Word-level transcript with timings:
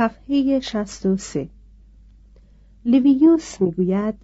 صفحه 0.00 0.60
63 0.60 1.48
لیویوس 2.84 3.60
می‌گوید 3.60 4.14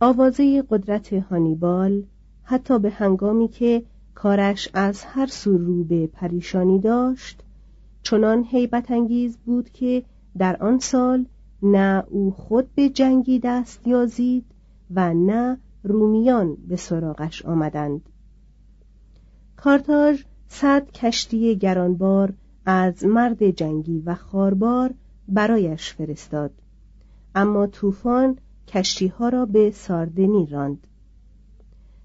آوازه 0.00 0.62
قدرت 0.70 1.12
هانیبال 1.12 2.02
حتی 2.42 2.78
به 2.78 2.90
هنگامی 2.90 3.48
که 3.48 3.82
کارش 4.14 4.68
از 4.74 5.04
هر 5.04 5.26
سو 5.26 5.58
رو 5.58 5.84
به 5.84 6.06
پریشانی 6.06 6.78
داشت 6.78 7.42
چنان 8.02 8.44
حیبت 8.44 8.90
انگیز 8.90 9.36
بود 9.36 9.70
که 9.70 10.02
در 10.38 10.56
آن 10.56 10.78
سال 10.78 11.24
نه 11.62 12.04
او 12.10 12.30
خود 12.30 12.74
به 12.74 12.88
جنگی 12.88 13.38
دست 13.38 13.86
یازید 13.86 14.44
و 14.94 15.14
نه 15.14 15.58
رومیان 15.82 16.56
به 16.68 16.76
سراغش 16.76 17.44
آمدند. 17.44 18.08
کارتاژ 19.56 20.22
صد 20.48 20.90
کشتی 20.90 21.56
گرانبار 21.56 22.32
از 22.66 23.04
مرد 23.04 23.50
جنگی 23.50 24.02
و 24.06 24.14
خاربار 24.14 24.94
برایش 25.32 25.92
فرستاد. 25.92 26.50
اما 27.34 27.66
طوفان 27.66 28.38
کشتیها 28.68 29.28
را 29.28 29.46
به 29.46 29.70
ساردنی 29.70 30.46
راند. 30.46 30.86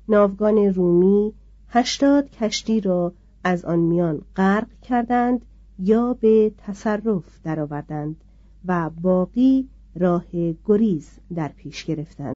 ناوگان 0.09 0.57
رومی 0.57 1.33
هشتاد 1.69 2.29
کشتی 2.29 2.81
را 2.81 3.13
از 3.43 3.65
آن 3.65 3.79
میان 3.79 4.21
غرق 4.35 4.67
کردند 4.81 5.45
یا 5.79 6.13
به 6.13 6.51
تصرف 6.57 7.23
درآوردند 7.43 8.23
و 8.65 8.89
باقی 9.01 9.69
راه 9.95 10.25
گریز 10.65 11.09
در 11.35 11.47
پیش 11.47 11.85
گرفتند. 11.85 12.35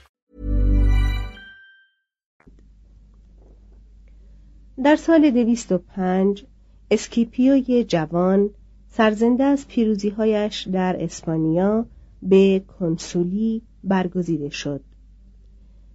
در 4.83 4.95
سال 4.95 5.29
205 5.29 6.45
اسکیپیوی 6.91 7.83
جوان 7.83 8.49
سرزنده 8.89 9.43
از 9.43 9.67
پیروزیهایش 9.67 10.67
در 10.67 11.03
اسپانیا 11.03 11.85
به 12.21 12.63
کنسولی 12.79 13.61
برگزیده 13.83 14.49
شد. 14.49 14.81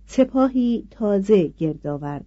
سپاهی 0.07 0.87
تازه 0.91 1.49
گرد 1.49 1.87
آورد 1.87 2.25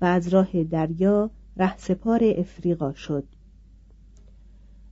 و 0.00 0.04
از 0.04 0.28
راه 0.28 0.64
دریا 0.64 1.30
رهسپار 1.56 2.20
افریقا 2.24 2.92
شد. 2.92 3.24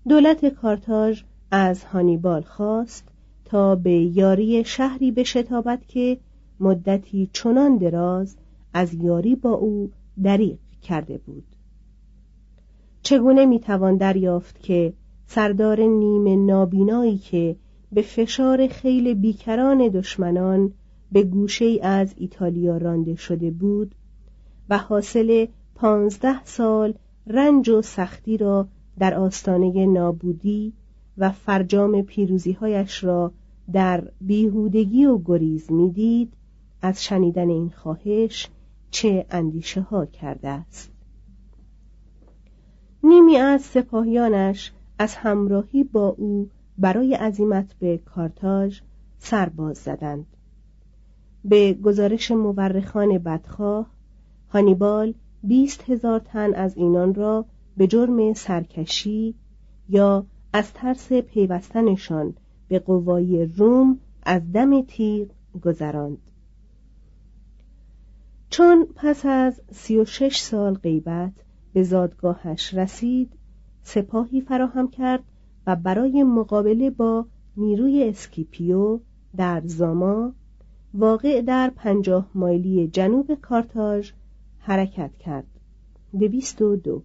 دولت 0.08 0.46
کارتاژ 0.46 1.22
از 1.50 1.84
هانیبال 1.84 2.42
خواست 2.42 3.08
تا 3.44 3.74
به 3.74 3.92
یاری 3.92 4.64
شهری 4.64 5.12
بشتابد 5.12 5.82
که 5.88 6.18
مدتی 6.60 7.30
چنان 7.32 7.76
دراز 7.76 8.36
از 8.72 8.94
یاری 8.94 9.36
با 9.36 9.50
او 9.50 9.90
دریغ 10.22 10.58
کرده 10.84 11.18
بود. 11.18 11.44
چگونه 13.02 13.46
می‌توان 13.46 13.96
دریافت 13.96 14.62
که 14.62 14.92
سردار 15.26 15.80
نیم 15.80 16.46
نابینایی 16.46 17.18
که 17.18 17.56
به 17.92 18.02
فشار 18.02 18.66
خیل 18.66 19.14
بیکران 19.14 19.88
دشمنان 19.88 20.72
به 21.12 21.22
گوشه 21.22 21.78
از 21.82 22.14
ایتالیا 22.16 22.76
رانده 22.76 23.14
شده 23.14 23.50
بود 23.50 23.94
و 24.70 24.78
حاصل 24.78 25.46
پانزده 25.74 26.44
سال 26.44 26.94
رنج 27.26 27.68
و 27.68 27.82
سختی 27.82 28.36
را 28.36 28.68
در 28.98 29.14
آستانه 29.14 29.86
نابودی 29.86 30.72
و 31.18 31.30
فرجام 31.30 32.02
پیروزیهایش 32.02 33.04
را 33.04 33.32
در 33.72 34.08
بیهودگی 34.20 35.04
و 35.04 35.18
گریز 35.24 35.72
می‌دید 35.72 36.32
از 36.82 37.04
شنیدن 37.04 37.48
این 37.48 37.70
خواهش 37.70 38.48
چه 38.94 39.26
اندیشه 39.30 39.80
ها 39.80 40.06
کرده 40.06 40.48
است. 40.48 40.92
نیمی 43.04 43.36
از 43.36 43.62
سپاهیانش 43.62 44.72
از 44.98 45.14
همراهی 45.14 45.84
با 45.84 46.08
او 46.08 46.50
برای 46.78 47.14
عزیمت 47.14 47.74
به 47.78 47.98
کارتاژ 47.98 48.80
سرباز 49.18 49.78
زدند. 49.78 50.26
به 51.44 51.72
گزارش 51.72 52.30
مورخان 52.30 53.18
بدخواه 53.18 53.86
هانیبال 54.48 55.14
بیست 55.42 55.90
هزار 55.90 56.20
تن 56.20 56.54
از 56.54 56.76
اینان 56.76 57.14
را 57.14 57.44
به 57.76 57.86
جرم 57.86 58.32
سرکشی 58.32 59.34
یا 59.88 60.26
از 60.52 60.72
ترس 60.72 61.12
پیوستنشان 61.12 62.34
به 62.68 62.78
قوای 62.78 63.46
روم 63.46 63.98
از 64.22 64.52
دم 64.52 64.82
تیغ 64.82 65.28
گذراند. 65.64 66.18
چون 68.56 68.86
پس 68.94 69.26
از 69.26 69.60
سی 69.72 69.98
و 69.98 70.04
شش 70.04 70.40
سال 70.40 70.74
غیبت 70.74 71.32
به 71.72 71.82
زادگاهش 71.82 72.74
رسید 72.74 73.32
سپاهی 73.82 74.40
فراهم 74.40 74.88
کرد 74.88 75.22
و 75.66 75.76
برای 75.76 76.22
مقابله 76.22 76.90
با 76.90 77.26
نیروی 77.56 78.08
اسکیپیو 78.08 79.00
در 79.36 79.62
زاما 79.64 80.32
واقع 80.94 81.42
در 81.42 81.72
پنجاه 81.76 82.30
مایلی 82.34 82.88
جنوب 82.88 83.34
کارتاژ 83.34 84.12
حرکت 84.58 85.16
کرد. 85.16 85.46
دویست 86.18 86.62
و 86.62 86.76
دو. 86.76 87.02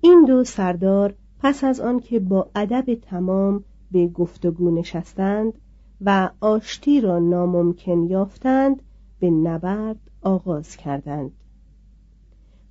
این 0.00 0.24
دو 0.24 0.44
سردار 0.44 1.14
پس 1.38 1.64
از 1.64 1.80
آنکه 1.80 2.20
با 2.20 2.50
ادب 2.54 2.94
تمام 2.94 3.64
به 3.90 4.06
گفتگو 4.06 4.70
نشستند 4.70 5.52
و 6.00 6.30
آشتی 6.40 7.00
را 7.00 7.18
ناممکن 7.18 8.02
یافتند 8.02 8.82
به 9.20 9.30
نبرد 9.30 10.00
آغاز 10.22 10.76
کردند. 10.76 11.32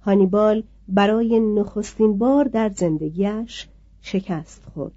هانیبال 0.02 0.64
برای 0.88 1.40
نخستین 1.40 2.18
بار 2.18 2.46
در 2.46 2.70
زندگیش 2.70 3.68
شکست 4.02 4.66
خورد. 4.74 4.94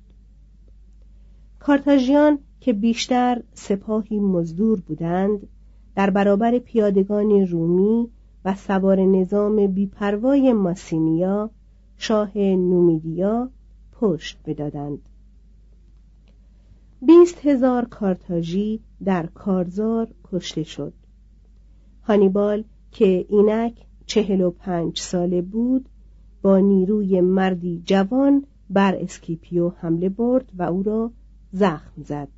کارتاژیان 1.58 2.38
که 2.60 2.72
بیشتر 2.72 3.42
سپاهی 3.54 4.20
مزدور 4.20 4.80
بودند 4.80 5.48
در 5.94 6.10
برابر 6.10 6.58
پیادگان 6.58 7.46
رومی 7.46 8.08
و 8.44 8.54
سواره 8.54 9.00
نظام 9.00 9.66
بیپروای 9.66 10.52
ماسینیا 10.52 11.50
شاه 11.96 12.38
نومیدیا 12.38 13.50
پشت 13.92 14.38
بدادند. 14.46 14.98
بیست 17.06 17.46
هزار 17.46 17.84
کارتاژی 17.84 18.80
در 19.04 19.26
کارزار 19.26 20.08
کشته 20.32 20.62
شد. 20.62 20.92
هانیبال 22.02 22.64
که 22.90 23.26
اینک 23.28 23.86
چهل 24.06 24.40
و 24.40 24.50
پنج 24.50 24.98
ساله 24.98 25.42
بود 25.42 25.88
با 26.42 26.58
نیروی 26.58 27.20
مردی 27.20 27.82
جوان 27.86 28.46
بر 28.70 28.94
اسکیپیو 28.94 29.68
حمله 29.68 30.08
برد 30.08 30.52
و 30.58 30.62
او 30.62 30.82
را 30.82 31.12
زخم 31.52 32.02
زد. 32.02 32.28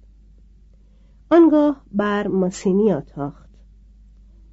آنگاه 1.31 1.85
بر 1.93 2.27
ماسینیا 2.27 3.01
تاخت. 3.01 3.51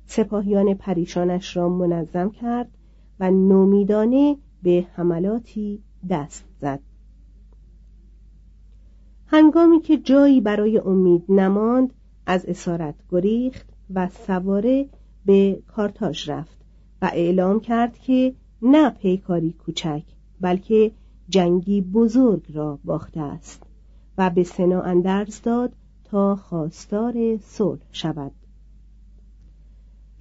سپاهیان 0.06 0.74
پریشانش 0.74 1.58
را 1.58 1.70
منظم 1.70 2.30
کرد 2.30 2.78
و 3.20 3.32
نومیدانه 3.32 4.38
به 4.64 4.88
حملاتی 4.94 5.84
دست 6.10 6.46
زد. 6.62 6.80
هنگامی 9.28 9.80
که 9.80 9.98
جایی 9.98 10.42
برای 10.42 10.78
امید 10.78 11.24
نماند 11.30 11.94
از 12.26 12.46
اسارت 12.46 12.96
گریخت 13.10 13.70
و 13.94 14.10
سواره 14.10 14.90
به 15.26 15.62
کارتاژ 15.68 16.30
رفت 16.30 16.58
و 17.02 17.12
اعلام 17.14 17.60
کرد 17.60 17.98
که 17.98 18.34
نه 18.62 18.90
پیکاری 18.90 19.52
کوچک 19.52 20.04
بلکه 20.42 20.92
جنگی 21.30 21.82
بزرگ 21.82 22.44
را 22.54 22.80
باخته 22.84 23.22
است 23.22 23.64
و 24.18 24.30
به 24.30 24.44
سنا 24.44 24.82
اندرز 24.82 25.42
داد 25.42 25.74
تا 26.04 26.36
خواستار 26.36 27.38
صلح 27.38 27.82
شود. 27.92 28.32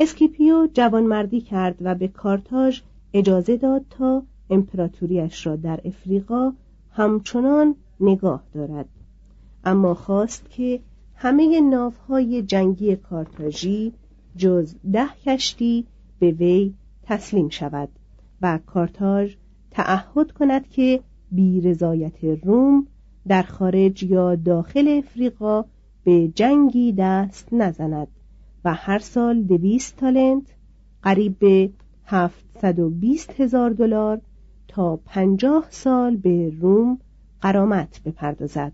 اسکیپیو 0.01 0.69
جوانمردی 0.75 1.41
کرد 1.41 1.77
و 1.81 1.95
به 1.95 2.09
کارتاژ 2.09 2.81
اجازه 3.13 3.57
داد 3.57 3.85
تا 3.91 4.23
امپراتوریش 4.51 5.47
را 5.47 5.57
در 5.57 5.81
افریقا 5.85 6.53
همچنان 6.91 7.75
نگاه 8.01 8.43
دارد. 8.55 8.89
اما 9.65 9.95
خواست 9.95 10.51
که 10.51 10.81
همه 11.15 11.61
ناوهای 11.61 12.43
جنگی 12.43 12.97
کارتاژی 12.97 13.93
جز 14.37 14.75
ده 14.93 15.09
کشتی 15.25 15.87
به 16.19 16.31
وی 16.31 16.75
تسلیم 17.03 17.49
شود 17.49 17.89
و 18.43 18.59
کارتاژ 18.67 19.35
تعهد 19.71 20.33
کند 20.33 20.69
که 20.69 21.01
بی 21.33 21.61
رضایت 21.61 22.25
روم 22.25 22.87
در 23.29 23.43
خارج 23.43 24.03
یا 24.03 24.35
داخل 24.35 24.89
افریقا 24.89 25.65
به 26.05 26.29
جنگی 26.29 26.93
دست 26.99 27.53
نزند 27.53 28.09
و 28.65 28.75
هر 28.75 28.99
سال 28.99 29.43
دویست 29.43 29.97
تالنت 29.97 30.55
قریب 31.03 31.39
به 31.39 31.71
هفتصد 32.05 32.79
و 32.79 32.91
بیست 32.91 33.41
هزار 33.41 33.71
دلار 33.71 34.21
تا 34.69 34.97
پنجاه 34.97 35.67
سال 35.71 36.17
به 36.17 36.53
روم 36.61 36.99
قرامت 37.41 38.01
بپردازد. 38.05 38.73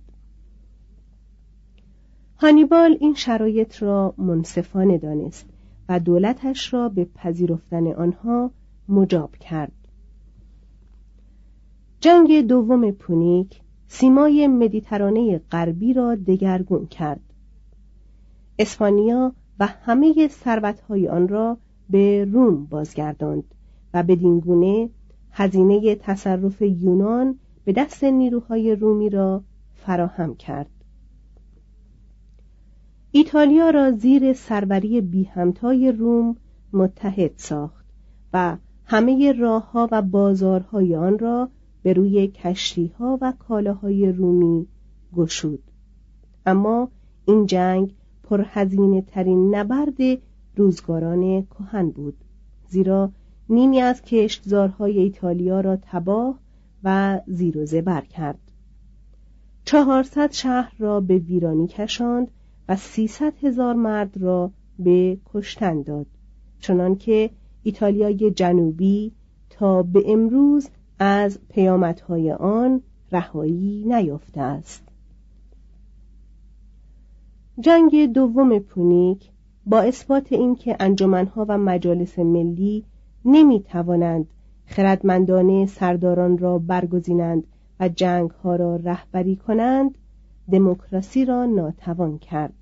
هانیبال 2.38 2.96
این 3.00 3.14
شرایط 3.14 3.82
را 3.82 4.14
منصفانه 4.18 4.98
دانست 4.98 5.46
و 5.88 6.00
دولتش 6.00 6.74
را 6.74 6.88
به 6.88 7.04
پذیرفتن 7.04 7.86
آنها 7.86 8.50
مجاب 8.88 9.36
کرد. 9.36 9.72
جنگ 12.00 12.46
دوم 12.46 12.90
پونیک 12.90 13.60
سیمای 13.88 14.46
مدیترانه 14.46 15.38
غربی 15.38 15.92
را 15.92 16.14
دگرگون 16.14 16.86
کرد. 16.86 17.20
اسپانیا 18.58 19.32
و 19.60 19.66
همه 19.66 20.28
ثروتهای 20.28 21.08
آن 21.08 21.28
را 21.28 21.58
به 21.90 22.24
روم 22.24 22.64
بازگرداند 22.64 23.44
و 23.94 24.02
بدین 24.02 24.40
گونه 24.40 24.90
هزینه 25.30 25.94
تصرف 25.94 26.62
یونان 26.62 27.38
به 27.64 27.72
دست 27.72 28.04
نیروهای 28.04 28.74
رومی 28.74 29.10
را 29.10 29.42
فراهم 29.74 30.34
کرد. 30.34 30.75
ایتالیا 33.16 33.70
را 33.70 33.90
زیر 33.90 34.32
سروری 34.32 35.00
بی 35.00 35.24
همتای 35.24 35.92
روم 35.92 36.36
متحد 36.72 37.30
ساخت 37.36 37.86
و 38.32 38.56
همه 38.84 39.32
راهها 39.32 39.88
و 39.92 40.02
بازارهای 40.02 40.96
آن 40.96 41.18
را 41.18 41.48
به 41.82 41.92
روی 41.92 42.26
کشتیها 42.26 43.18
و 43.20 43.32
کالاهای 43.38 44.12
رومی 44.12 44.66
گشود. 45.16 45.62
اما 46.46 46.88
این 47.26 47.46
جنگ 47.46 47.94
پرهزینه 48.22 49.02
ترین 49.02 49.54
نبرد 49.54 49.96
روزگاران 50.56 51.42
کهن 51.42 51.90
بود 51.90 52.16
زیرا 52.68 53.10
نیمی 53.48 53.80
از 53.80 54.02
کشتزارهای 54.02 54.98
ایتالیا 54.98 55.60
را 55.60 55.78
تباه 55.82 56.38
و 56.84 57.20
زیر 57.26 57.58
و 57.58 57.66
زبر 57.66 58.00
کرد. 58.00 58.38
چهارصد 59.64 60.32
شهر 60.32 60.72
را 60.78 61.00
به 61.00 61.18
ویرانی 61.18 61.66
کشاند 61.66 62.30
و 62.68 62.76
سیصد 62.76 63.32
هزار 63.44 63.74
مرد 63.74 64.16
را 64.16 64.50
به 64.78 65.18
کشتن 65.34 65.82
داد. 65.82 66.06
چنانکه 66.60 67.30
ایتالیای 67.62 68.30
جنوبی 68.30 69.12
تا 69.50 69.82
به 69.82 70.02
امروز 70.06 70.68
از 70.98 71.38
پیامدهای 71.48 72.32
آن 72.32 72.82
رهایی 73.12 73.84
نیافته 73.86 74.40
است. 74.40 74.82
جنگ 77.60 78.12
دوم 78.12 78.58
پونیک 78.58 79.30
با 79.66 79.80
اثبات 79.80 80.32
اینکه 80.32 80.76
انجمنها 80.80 81.46
و 81.48 81.58
مجالس 81.58 82.18
ملی 82.18 82.84
نمی 83.24 83.60
توانند 83.60 84.26
خردمندانه 84.66 85.66
سرداران 85.66 86.38
را 86.38 86.58
برگزینند 86.58 87.46
و 87.80 87.88
جنگها 87.88 88.56
را 88.56 88.76
رهبری 88.76 89.36
کنند 89.36 89.98
دموکراسی 90.52 91.24
را 91.24 91.46
ناتوان 91.46 92.18
کرد. 92.18 92.55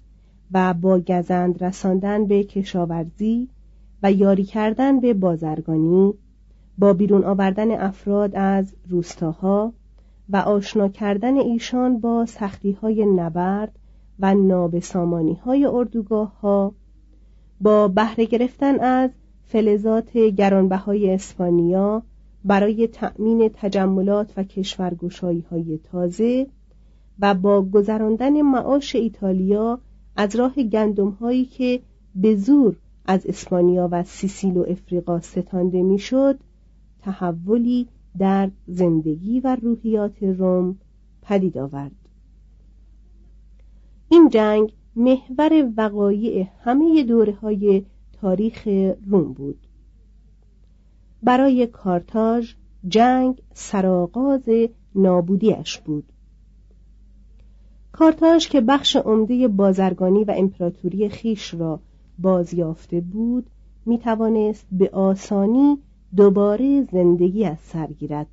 و 0.54 0.74
با 0.74 0.98
گزند 0.98 1.64
رساندن 1.64 2.26
به 2.26 2.44
کشاورزی 2.44 3.48
و 4.02 4.12
یاری 4.12 4.44
کردن 4.44 5.00
به 5.00 5.14
بازرگانی 5.14 6.14
با 6.78 6.92
بیرون 6.92 7.24
آوردن 7.24 7.70
افراد 7.70 8.36
از 8.36 8.74
روستاها 8.88 9.72
و 10.28 10.36
آشنا 10.36 10.88
کردن 10.88 11.36
ایشان 11.36 12.00
با 12.00 12.26
سختی 12.26 12.72
های 12.72 13.06
نبرد 13.06 13.78
و 14.20 14.34
نابسامانی 14.34 15.34
های 15.34 15.64
اردوگاه 15.64 16.40
ها 16.40 16.74
با 17.60 17.88
بهره 17.88 18.24
گرفتن 18.24 18.80
از 18.80 19.10
فلزات 19.44 20.16
گرانبهای 20.16 21.10
اسپانیا 21.10 22.02
برای 22.44 22.86
تأمین 22.86 23.50
تجملات 23.54 24.32
و 24.36 24.42
کشورگشایی 24.42 25.44
های 25.50 25.78
تازه 25.92 26.46
و 27.20 27.34
با 27.34 27.62
گذراندن 27.62 28.42
معاش 28.42 28.96
ایتالیا 28.96 29.80
از 30.16 30.36
راه 30.36 30.54
گندم 30.54 31.10
هایی 31.10 31.44
که 31.44 31.80
به 32.14 32.36
زور 32.36 32.76
از 33.06 33.26
اسپانیا 33.26 33.88
و 33.92 34.04
سیسیل 34.04 34.56
و 34.56 34.64
افریقا 34.68 35.20
ستانده 35.20 35.82
می‌شد 35.82 36.38
تحولی 37.02 37.88
در 38.18 38.50
زندگی 38.66 39.40
و 39.40 39.56
روحیات 39.62 40.22
روم 40.22 40.76
پدید 41.22 41.58
آورد. 41.58 42.08
این 44.08 44.28
جنگ 44.28 44.72
محور 44.96 45.72
وقایع 45.76 46.46
همه 46.60 47.04
دوره 47.04 47.32
های 47.32 47.84
تاریخ 48.12 48.68
روم 49.06 49.32
بود. 49.32 49.58
برای 51.22 51.66
کارتاژ 51.66 52.54
جنگ 52.88 53.42
سرآغاز 53.54 54.48
نابودیش 54.94 55.78
بود. 55.78 56.04
کارتاژ 57.98 58.48
که 58.48 58.60
بخش 58.60 58.96
عمده 58.96 59.48
بازرگانی 59.48 60.24
و 60.24 60.34
امپراتوری 60.36 61.08
خیش 61.08 61.54
را 61.54 61.80
بازیافته 62.18 63.00
بود 63.00 63.46
می 63.86 63.98
توانست 63.98 64.66
به 64.72 64.90
آسانی 64.92 65.78
دوباره 66.16 66.82
زندگی 66.92 67.44
از 67.44 67.58
سر 67.60 67.86
گیرد. 67.86 68.26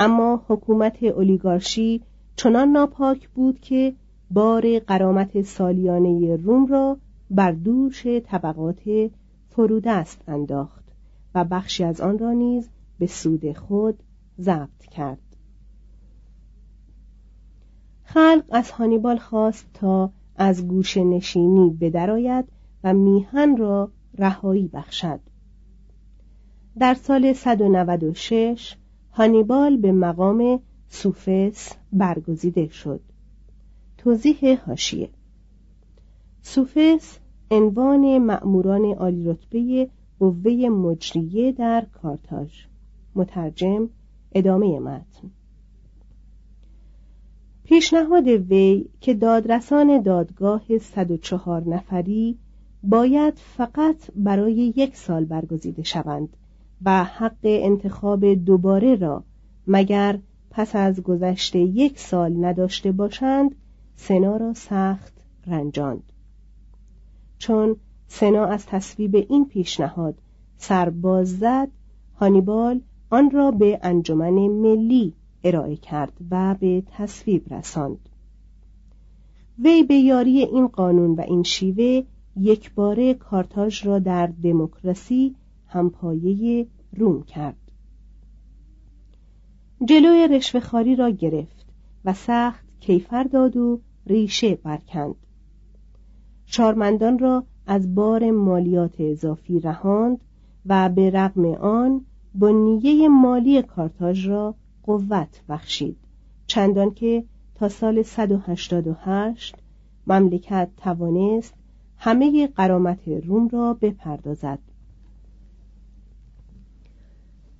اما 0.00 0.42
حکومت 0.48 1.02
اولیگارشی 1.02 2.02
چنان 2.36 2.68
ناپاک 2.68 3.28
بود 3.28 3.60
که 3.60 3.94
بار 4.30 4.78
قرامت 4.78 5.42
سالیانه 5.42 6.36
روم 6.36 6.66
را 6.66 6.96
بر 7.30 7.52
دوش 7.52 8.06
طبقات 8.06 9.10
فرودست 9.50 10.22
انداخت 10.28 10.84
و 11.34 11.44
بخشی 11.44 11.84
از 11.84 12.00
آن 12.00 12.18
را 12.18 12.32
نیز 12.32 12.68
به 12.98 13.06
سود 13.06 13.52
خود 13.52 13.98
ضبط 14.40 14.86
کرد. 14.90 15.29
خلق 18.14 18.44
از 18.50 18.70
هانیبال 18.70 19.16
خواست 19.16 19.66
تا 19.74 20.10
از 20.36 20.68
گوش 20.68 20.96
نشینی 20.96 21.70
بدرآید 21.80 22.44
و 22.84 22.94
میهن 22.94 23.56
را 23.56 23.90
رهایی 24.18 24.68
بخشد. 24.68 25.20
در 26.78 26.94
سال 26.94 27.32
196 27.32 28.76
هانیبال 29.12 29.76
به 29.76 29.92
مقام 29.92 30.60
سوفس 30.88 31.72
برگزیده 31.92 32.68
شد. 32.68 33.00
توضیح 33.98 34.60
هاشیه 34.66 35.10
سوفس 36.42 37.18
عنوان 37.50 38.18
مأموران 38.18 38.84
عالی 38.84 39.24
رتبه 39.30 39.88
قوه 40.18 40.68
مجریه 40.68 41.52
در 41.52 41.86
کارتاژ. 42.02 42.50
مترجم 43.14 43.88
ادامه 44.32 44.78
متن. 44.78 45.30
پیشنهاد 47.70 48.28
وی 48.28 48.84
که 49.00 49.14
دادرسان 49.14 50.02
دادگاه 50.02 50.78
104 50.78 51.68
نفری 51.68 52.38
باید 52.82 53.34
فقط 53.36 53.96
برای 54.16 54.72
یک 54.76 54.96
سال 54.96 55.24
برگزیده 55.24 55.82
شوند 55.82 56.36
و 56.84 57.04
حق 57.04 57.38
انتخاب 57.42 58.34
دوباره 58.34 58.94
را 58.96 59.24
مگر 59.66 60.18
پس 60.50 60.76
از 60.76 61.02
گذشته 61.02 61.58
یک 61.58 61.98
سال 61.98 62.44
نداشته 62.44 62.92
باشند 62.92 63.54
سنا 63.96 64.36
را 64.36 64.54
سخت 64.54 65.12
رنجاند. 65.46 66.12
چون 67.38 67.76
سنا 68.08 68.44
از 68.44 68.66
تصویب 68.66 69.16
این 69.16 69.44
پیشنهاد 69.44 70.18
سرباز 70.56 71.38
زد 71.38 71.68
هانیبال 72.20 72.80
آن 73.10 73.30
را 73.30 73.50
به 73.50 73.80
انجمن 73.82 74.34
ملی 74.48 75.14
ارائه 75.44 75.76
کرد 75.76 76.12
و 76.30 76.56
به 76.60 76.82
تصویب 76.86 77.54
رساند. 77.54 78.08
وی 79.58 79.82
به 79.82 79.94
یاری 79.94 80.42
این 80.42 80.66
قانون 80.66 81.14
و 81.14 81.20
این 81.20 81.42
شیوه 81.42 82.02
یک 82.36 82.74
باره 82.74 83.14
کارتاژ 83.14 83.86
را 83.86 83.98
در 83.98 84.26
دموکراسی 84.26 85.36
همپایه 85.66 86.66
روم 86.96 87.22
کرد. 87.22 87.56
جلوی 89.84 90.28
رشوهخواری 90.28 90.96
را 90.96 91.10
گرفت 91.10 91.66
و 92.04 92.12
سخت 92.12 92.64
کیفر 92.80 93.22
داد 93.22 93.56
و 93.56 93.80
ریشه 94.06 94.54
برکند. 94.54 95.14
شارمندان 96.46 97.18
را 97.18 97.44
از 97.66 97.94
بار 97.94 98.30
مالیات 98.30 99.00
اضافی 99.00 99.60
رهاند 99.60 100.20
و 100.66 100.88
به 100.88 101.10
رغم 101.10 101.44
آن 101.54 102.04
بنیه 102.34 103.08
مالی 103.08 103.62
کارتاژ 103.62 104.28
را 104.28 104.54
قوت 104.90 105.42
بخشید. 105.48 105.96
چندان 106.46 106.94
که 106.94 107.24
تا 107.54 107.68
سال 107.68 108.02
188 108.02 109.56
مملکت 110.06 110.68
توانست 110.76 111.54
همه 111.96 112.46
قرامت 112.46 113.08
روم 113.08 113.48
را 113.48 113.74
بپردازد. 113.74 114.58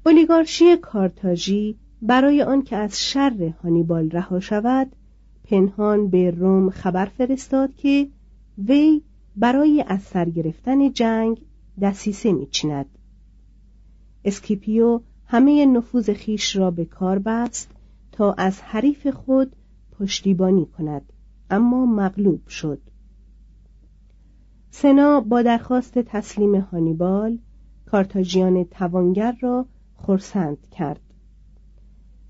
اولیگارشی 0.06 0.76
کارتاژی 0.76 1.76
برای 2.02 2.42
آنکه 2.42 2.76
از 2.76 3.02
شر 3.02 3.52
هانیبال 3.62 4.10
رها 4.10 4.40
شود 4.40 4.96
پنهان 5.44 6.08
به 6.08 6.30
روم 6.30 6.70
خبر 6.70 7.04
فرستاد 7.04 7.74
که 7.74 8.08
وی 8.58 9.02
برای 9.36 9.84
از 9.86 10.02
سر 10.02 10.30
گرفتن 10.30 10.92
جنگ 10.92 11.40
دسیسه 11.82 12.32
میچیند. 12.32 12.86
اسکیپیو 14.24 15.00
همه 15.32 15.66
نفوذ 15.66 16.10
خیش 16.10 16.56
را 16.56 16.70
به 16.70 16.84
کار 16.84 17.18
بست 17.18 17.70
تا 18.12 18.32
از 18.32 18.60
حریف 18.60 19.06
خود 19.06 19.56
پشتیبانی 19.98 20.66
کند 20.66 21.12
اما 21.50 21.86
مغلوب 21.86 22.48
شد. 22.48 22.78
سنا 24.70 25.20
با 25.20 25.42
درخواست 25.42 25.98
تسلیم 25.98 26.54
هانیبال 26.54 27.38
کارتاژیان 27.86 28.64
توانگر 28.64 29.36
را 29.40 29.66
خرسند 29.94 30.66
کرد. 30.70 31.00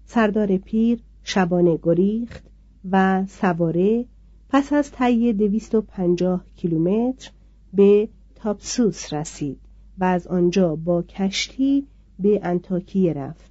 سردار 0.04 0.56
پیر 0.56 1.00
شبانه 1.22 1.78
گریخت 1.82 2.44
و 2.90 3.26
سواره 3.26 4.04
پس 4.48 4.72
از 4.72 4.92
طی 4.92 5.32
دویست 5.32 5.74
و 5.74 5.80
پنجاه 5.80 6.44
کیلومتر 6.56 7.30
به 7.74 8.08
تاپسوس 8.34 9.12
رسید 9.12 9.60
و 9.98 10.04
از 10.04 10.26
آنجا 10.26 10.76
با 10.76 11.02
کشتی 11.02 11.86
به 12.20 12.40
انتاکیه 12.42 13.12
رفت. 13.12 13.50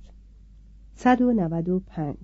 195 0.96 2.16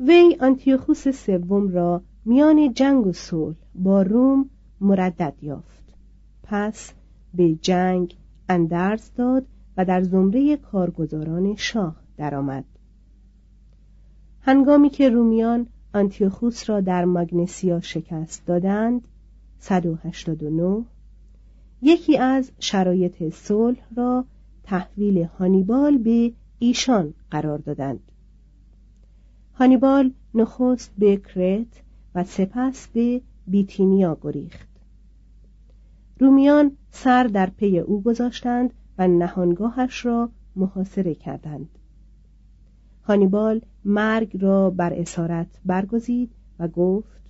وی 0.00 0.36
آنتیوخوس 0.40 1.08
سوم 1.08 1.68
را 1.68 2.02
میان 2.24 2.72
جنگ 2.72 3.06
و 3.06 3.12
صلح 3.12 3.56
با 3.74 4.02
روم 4.02 4.50
مردد 4.80 5.34
یافت. 5.42 5.94
پس 6.42 6.92
به 7.34 7.54
جنگ 7.54 8.16
اندرز 8.48 9.10
داد 9.16 9.46
و 9.76 9.84
در 9.84 10.02
زمره 10.02 10.56
کارگزاران 10.56 11.56
شاه 11.56 11.96
درآمد. 12.16 12.64
هنگامی 14.40 14.90
که 14.90 15.08
رومیان 15.08 15.66
آنتیوخوس 15.94 16.70
را 16.70 16.80
در 16.80 17.04
ماگنسیا 17.04 17.80
شکست 17.80 18.46
دادند 18.46 19.08
189 19.58 20.84
یکی 21.82 22.18
از 22.18 22.52
شرایط 22.58 23.28
صلح 23.34 23.78
را 23.96 24.24
تحویل 24.62 25.18
هانیبال 25.18 25.98
به 25.98 26.32
ایشان 26.58 27.14
قرار 27.30 27.58
دادند. 27.58 28.00
هانیبال 29.54 30.12
نخست 30.34 30.92
به 30.98 31.16
کرت 31.16 31.82
و 32.14 32.24
سپس 32.24 32.88
به 32.88 33.20
بیتینیا 33.46 34.18
گریخت. 34.22 34.68
رومیان 36.18 36.76
سر 36.90 37.24
در 37.24 37.50
پی 37.50 37.78
او 37.78 38.02
گذاشتند 38.02 38.74
و 38.98 39.08
نهانگاهش 39.08 40.06
را 40.06 40.30
محاصره 40.56 41.14
کردند. 41.14 41.68
هانیبال 43.04 43.60
مرگ 43.84 44.42
را 44.42 44.70
بر 44.70 44.92
اسارت 44.92 45.60
برگزید 45.64 46.30
و 46.58 46.68
گفت 46.68 47.22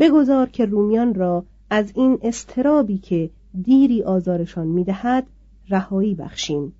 بگذار 0.00 0.48
که 0.48 0.66
رومیان 0.66 1.14
را 1.14 1.44
از 1.70 1.92
این 1.94 2.18
استرابی 2.22 2.98
که 2.98 3.30
دیری 3.62 4.02
آزارشان 4.02 4.66
می‌دهد 4.66 5.26
رهایی 5.68 6.14
بخشیم. 6.14 6.72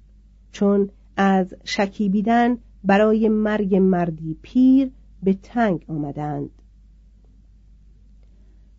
چون 0.53 0.91
از 1.17 1.55
شکیبیدن 1.65 2.59
برای 2.85 3.29
مرگ 3.29 3.77
مردی 3.77 4.37
پیر 4.43 4.91
به 5.23 5.35
تنگ 5.43 5.85
آمدند. 5.89 6.51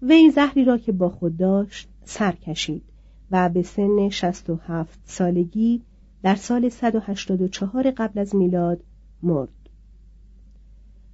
وی 0.01 0.29
زهری 0.29 0.65
را 0.65 0.77
که 0.77 0.91
با 0.91 1.09
خود 1.09 1.37
داشت 1.37 1.89
سر 2.03 2.31
کشید 2.31 2.83
و 3.31 3.49
به 3.49 3.61
سن 3.61 4.09
67 4.09 4.99
سالگی 5.05 5.81
در 6.23 6.35
سال 6.35 6.69
184 6.69 7.91
قبل 7.91 8.19
از 8.19 8.35
میلاد 8.35 8.83
مرد. 9.23 9.49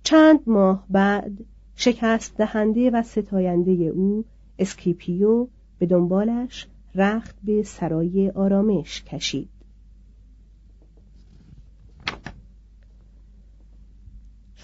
چند 0.04 0.40
ماه 0.48 0.86
بعد 0.90 1.32
شکست 1.76 2.38
دهنده 2.38 2.90
و 2.90 3.04
ستاینده 3.04 3.72
او 3.72 4.26
اسکیپیو 4.60 5.48
به 5.80 5.86
دنبالش 5.86 6.68
رخت 6.96 7.36
به 7.44 7.64
سرای 7.64 8.30
آرامش 8.30 9.04
کشید. 9.04 9.50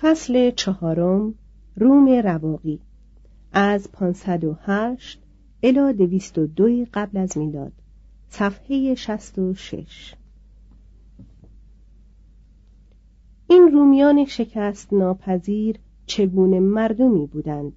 فصل 0.02 0.52
چهارم 0.52 1.34
روم 1.76 2.10
رواقی. 2.10 2.80
از 3.54 3.92
508 3.92 5.20
الی 5.64 5.94
202 5.94 6.86
قبل 6.94 7.18
از 7.18 7.38
میلاد. 7.38 7.74
صفحه 8.30 8.96
66 8.96 10.16
این 13.48 13.70
رومیان 13.74 14.26
شکست 14.26 14.94
ناپذیر 14.94 15.80
چگونه 16.06 16.60
مردمی 16.60 17.28
بودند؟ 17.28 17.74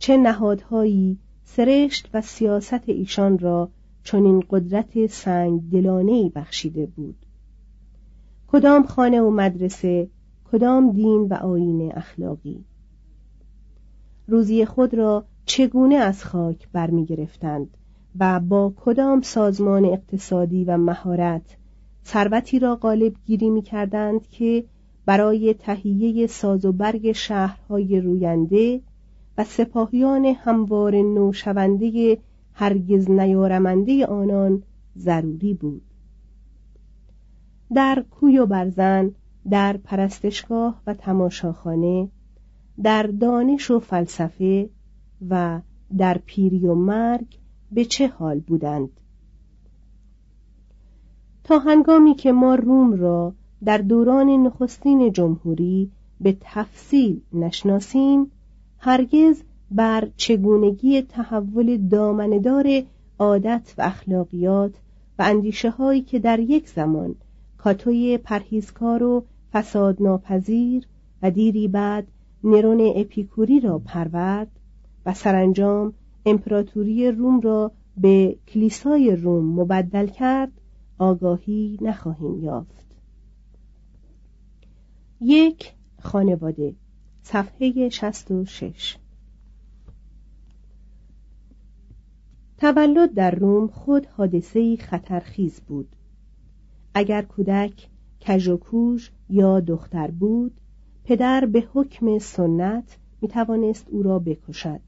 چه 0.00 0.16
نهادهایی 0.16 1.18
سرشت 1.44 2.10
و 2.14 2.20
سیاست 2.20 2.88
ایشان 2.88 3.38
را 3.38 3.68
چنین 4.04 4.44
قدرت 4.50 5.06
سنگ 5.06 5.70
دلانهی 5.70 6.28
بخشیده 6.28 6.86
بود. 6.86 7.16
کدام 8.48 8.82
خانه 8.82 9.20
و 9.20 9.30
مدرسه 9.30 10.08
کدام 10.52 10.92
دین 10.92 11.28
و 11.30 11.34
آیین 11.34 11.92
اخلاقی؟ 11.96 12.64
روزی 14.26 14.64
خود 14.64 14.94
را 14.94 15.24
چگونه 15.44 15.94
از 15.94 16.24
خاک 16.24 16.68
برمیگرفتند 16.72 17.76
و 18.18 18.40
با 18.40 18.72
کدام 18.76 19.22
سازمان 19.22 19.84
اقتصادی 19.84 20.64
و 20.64 20.76
مهارت 20.76 21.56
ثروتی 22.04 22.58
را 22.58 22.76
غالب 22.76 23.12
گیری 23.26 23.50
می 23.50 23.62
کردند 23.62 24.28
که 24.28 24.64
برای 25.06 25.54
تهیه 25.54 26.26
ساز 26.26 26.64
و 26.64 26.72
برگ 26.72 27.12
شهرهای 27.12 28.00
روینده 28.00 28.80
سپاهیان 29.44 30.24
هموار 30.24 30.96
نوشونده 30.96 32.18
هرگز 32.52 33.10
نیارمنده 33.10 34.06
آنان 34.06 34.62
ضروری 34.96 35.54
بود. 35.54 35.82
در 37.74 38.04
کوی 38.10 38.38
و 38.38 38.46
برزن 38.46 39.10
در 39.50 39.76
پرستشگاه 39.76 40.82
و 40.86 40.94
تماشاخانه 40.94 42.08
در 42.82 43.02
دانش 43.02 43.70
و 43.70 43.78
فلسفه 43.78 44.70
و 45.28 45.60
در 45.96 46.18
پیری 46.26 46.66
و 46.66 46.74
مرگ 46.74 47.38
به 47.72 47.84
چه 47.84 48.08
حال 48.08 48.40
بودند؟ 48.40 48.90
تا 51.44 51.58
هنگامی 51.58 52.14
که 52.14 52.32
ما 52.32 52.54
روم 52.54 52.92
را 52.92 53.34
در 53.64 53.78
دوران 53.78 54.28
نخستین 54.28 55.12
جمهوری 55.12 55.90
به 56.20 56.36
تفصیل 56.40 57.20
نشناسیم 57.32 58.30
هرگز 58.82 59.42
بر 59.70 60.08
چگونگی 60.16 61.02
تحول 61.02 61.76
دامندار 61.76 62.82
عادت 63.18 63.74
و 63.78 63.82
اخلاقیات 63.82 64.72
و 65.18 65.22
اندیشه 65.22 65.70
هایی 65.70 66.00
که 66.00 66.18
در 66.18 66.40
یک 66.40 66.68
زمان 66.68 67.14
کاتوی 67.58 68.18
پرهیزکار 68.18 69.02
و 69.02 69.24
فساد 69.52 70.02
ناپذیر 70.02 70.86
و 71.22 71.30
دیری 71.30 71.68
بعد 71.68 72.06
نرون 72.44 72.92
اپیکوری 72.96 73.60
را 73.60 73.78
پرورد 73.78 74.50
و 75.06 75.14
سرانجام 75.14 75.92
امپراتوری 76.26 77.10
روم 77.10 77.40
را 77.40 77.72
به 77.96 78.36
کلیسای 78.48 79.16
روم 79.16 79.60
مبدل 79.60 80.06
کرد 80.06 80.52
آگاهی 80.98 81.78
نخواهیم 81.80 82.44
یافت. 82.44 82.96
یک 85.20 85.72
خانواده 86.02 86.74
صفحه 87.32 87.88
66 87.88 88.96
تولد 92.58 93.14
در 93.14 93.30
روم 93.30 93.66
خود 93.66 94.06
حادثه‌ای 94.06 94.76
خطرخیز 94.76 95.60
بود. 95.60 95.88
اگر 96.94 97.22
کودک 97.22 97.88
کژ 98.20 98.50
یا 99.30 99.60
دختر 99.60 100.10
بود 100.10 100.52
پدر 101.04 101.46
به 101.46 101.68
حکم 101.74 102.18
سنت 102.18 102.98
می 103.20 103.28
توانست 103.28 103.86
او 103.90 104.02
را 104.02 104.18
بکشد. 104.18 104.80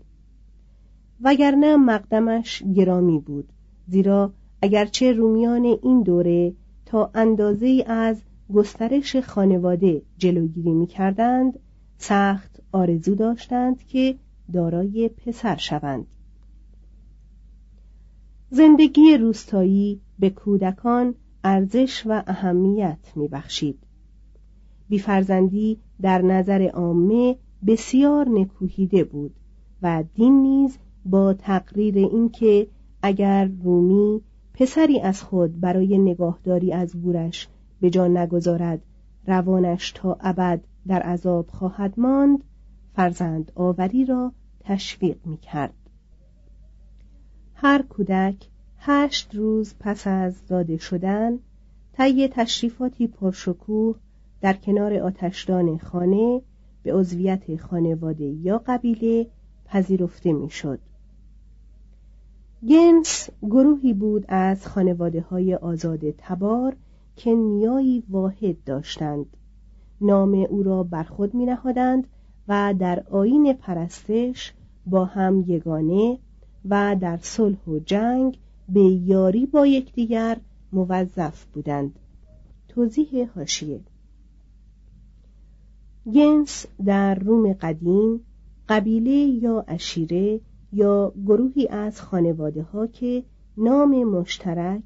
وگرنه 1.21 1.77
مقدمش 1.77 2.63
گرامی 2.75 3.19
بود 3.19 3.49
زیرا 3.87 4.33
اگرچه 4.63 5.13
رومیان 5.13 5.65
این 5.65 6.03
دوره 6.03 6.53
تا 6.87 7.11
اندازه 7.15 7.85
از 7.87 8.23
گسترش 8.55 9.17
خانواده 9.17 10.03
جلوگیری 10.19 10.73
می 10.73 10.87
کردند 10.87 11.59
سخت 11.99 12.61
آرزو 12.73 13.15
داشتند 13.15 13.83
که 13.83 14.17
دارای 14.53 15.09
پسر 15.09 15.57
شوند. 15.57 16.07
زندگی 18.51 19.17
روستایی 19.17 20.01
به 20.19 20.31
کودکان 20.31 21.15
ارزش 21.45 22.03
و 22.07 22.23
اهمیت 22.27 23.13
میبخشید. 23.17 23.79
بیفرزندی 24.89 25.79
در 26.03 26.23
نظر 26.23 26.63
عامه 26.63 27.37
بسیار 27.67 28.29
نکوهیده 28.29 29.05
بود 29.05 29.35
و 29.83 30.05
دین 30.15 30.43
نیز 30.43 30.79
با 31.05 31.35
تقریر 31.35 31.99
اینکه 31.99 32.67
اگر 33.03 33.51
رومی 33.63 34.21
پسری 34.55 35.01
از 35.01 35.23
خود 35.23 35.61
برای 35.61 35.99
نگاهداری 35.99 36.73
از 36.73 37.03
گورش 37.03 37.49
به 37.81 37.91
جان 37.91 38.17
نگذارد 38.17 38.83
روانش 39.27 39.93
تا 39.93 40.17
ابد 40.21 40.61
در 40.87 41.03
عذاب 41.03 41.47
خواهد 41.49 42.01
ماند 42.01 42.45
فرزند 42.97 43.53
آوری 43.55 44.05
را 44.05 44.33
تشویق 44.61 45.27
می 45.27 45.37
کرد. 45.37 45.75
هر 47.55 47.83
کودک 47.83 48.49
هشت 48.79 49.35
روز 49.35 49.75
پس 49.81 50.07
از 50.07 50.35
زاده 50.49 50.77
شدن 50.77 51.39
طی 51.93 52.29
تشریفاتی 52.29 53.07
پرشکوه 53.07 53.97
در 54.41 54.53
کنار 54.53 54.95
آتشدان 54.95 55.79
خانه 55.79 56.43
به 56.83 56.95
عضویت 56.95 57.57
خانواده 57.57 58.25
یا 58.25 58.63
قبیله 58.67 59.27
پذیرفته 59.65 60.33
می‌شد. 60.33 60.79
گنس 62.69 63.31
گروهی 63.43 63.95
بود 63.95 64.25
از 64.29 64.67
خانواده 64.67 65.21
های 65.21 65.55
آزاد 65.55 66.11
تبار 66.11 66.77
که 67.17 67.35
نیایی 67.35 68.05
واحد 68.09 68.65
داشتند 68.65 69.27
نام 70.03 70.35
او 70.35 70.63
را 70.63 70.83
بر 70.83 71.03
خود 71.03 71.35
می 71.35 71.47
نهادند 71.47 72.07
و 72.49 72.75
در 72.79 73.03
آین 73.11 73.53
پرستش 73.53 74.53
با 74.87 75.05
هم 75.05 75.45
یگانه 75.47 76.19
و 76.69 76.97
در 77.01 77.19
صلح 77.23 77.65
و 77.67 77.79
جنگ 77.79 78.39
به 78.69 78.81
یاری 78.83 79.47
با 79.47 79.67
یکدیگر 79.67 80.37
موظف 80.73 81.45
بودند. 81.45 81.99
توضیح 82.69 83.29
هاشیه 83.35 83.81
گنس 86.15 86.67
در 86.85 87.15
روم 87.15 87.53
قدیم 87.53 88.21
قبیله 88.69 89.11
یا 89.43 89.65
اشیره 89.69 90.41
یا 90.73 91.13
گروهی 91.27 91.69
از 91.69 92.01
خانواده 92.01 92.63
ها 92.63 92.87
که 92.87 93.25
نام 93.57 94.05
مشترک 94.05 94.83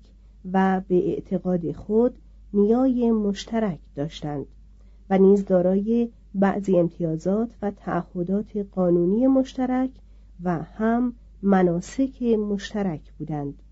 و 0.53 0.83
به 0.89 1.09
اعتقاد 1.09 1.73
خود 1.73 2.19
نیای 2.55 3.11
مشترک 3.11 3.79
داشتند. 3.95 4.47
و 5.11 5.19
نیز 5.19 5.45
دارای 5.45 6.11
بعضی 6.35 6.79
امتیازات 6.79 7.51
و 7.63 7.71
تعهدات 7.71 8.57
قانونی 8.57 9.27
مشترک 9.27 9.91
و 10.43 10.59
هم 10.63 11.13
مناسک 11.43 12.23
مشترک 12.23 13.13
بودند. 13.19 13.63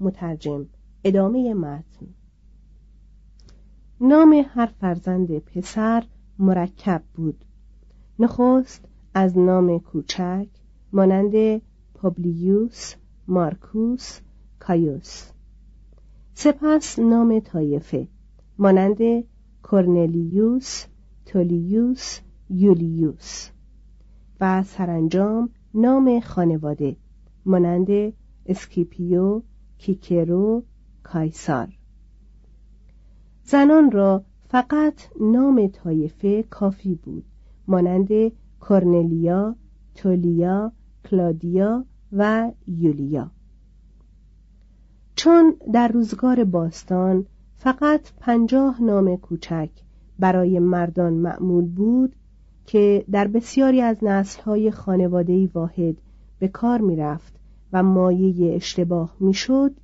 مترجم 0.00 0.66
ادامه 1.04 1.54
متن. 1.54 2.06
نام 4.00 4.44
هر 4.48 4.66
فرزند 4.66 5.38
پسر 5.38 6.04
مرکب 6.38 7.02
بود. 7.14 7.44
نخست 8.18 8.84
از 9.14 9.38
نام 9.38 9.78
کوچک 9.78 10.48
مانند 10.92 11.62
پابلیوس 11.94 12.94
مارکوس 13.28 14.20
کایوس. 14.58 15.30
سپس 16.34 16.98
نام 16.98 17.40
طایفه 17.40 18.08
مانند 18.58 19.24
کورنلیوس 19.62 20.84
تولیوس 21.26 22.20
یولیوس 22.50 23.50
و 24.40 24.62
سرانجام 24.62 25.50
نام 25.74 26.20
خانواده 26.20 26.96
مانند 27.46 28.12
اسکیپیو 28.46 29.42
کیکرو 29.78 30.62
کایسار. 31.02 31.78
زنان 33.44 33.90
را 33.90 34.24
فقط 34.48 34.94
نام 35.20 35.66
طایفه 35.66 36.42
کافی 36.42 36.94
بود 36.94 37.24
مانند 37.68 38.08
کورنلیا 38.60 39.56
تولیا 39.94 40.72
کلادیا 41.04 41.84
و 42.12 42.52
یولیا. 42.66 43.30
چون 45.16 45.54
در 45.72 45.88
روزگار 45.88 46.44
باستان 46.44 47.26
فقط 47.60 48.00
پنجاه 48.20 48.82
نام 48.82 49.16
کوچک 49.16 49.70
برای 50.18 50.58
مردان 50.58 51.12
معمول 51.12 51.64
بود 51.64 52.14
که 52.66 53.04
در 53.10 53.28
بسیاری 53.28 53.80
از 53.80 54.04
نسلهای 54.04 54.70
خانوادهی 54.70 55.50
واحد 55.54 55.96
به 56.38 56.48
کار 56.48 56.80
می 56.80 56.96
رفت 56.96 57.34
و 57.72 57.82
مایه 57.82 58.54
اشتباه 58.54 59.16
می 59.20 59.34
شد 59.34 59.74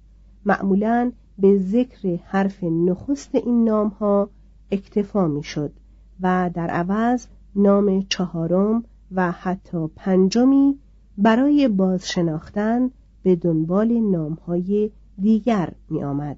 معمولا 0.44 1.12
به 1.38 1.58
ذکر 1.58 2.18
حرف 2.24 2.64
نخست 2.64 3.34
این 3.34 3.64
نام 3.64 3.88
ها 3.88 4.30
اکتفا 4.70 5.28
می 5.28 5.42
شد 5.42 5.72
و 6.20 6.50
در 6.54 6.70
عوض 6.70 7.26
نام 7.56 8.02
چهارم 8.08 8.84
و 9.12 9.30
حتی 9.30 9.88
پنجمی 9.96 10.78
برای 11.18 11.68
بازشناختن 11.68 12.90
به 13.22 13.36
دنبال 13.36 13.92
نامهای 13.92 14.90
دیگر 15.18 15.72
می 15.90 16.04
آمد. 16.04 16.36